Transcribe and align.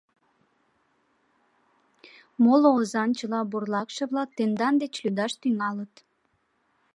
Моло 2.43 2.69
озан 2.79 3.09
чыла 3.17 3.41
бурлакше-влак 3.51 4.29
тендан 4.37 4.73
деч 4.81 4.93
лӱдаш 5.03 5.33
тӱҥалыт. 5.41 5.93